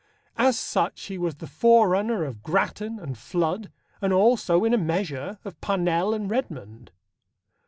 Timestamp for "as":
0.39-0.57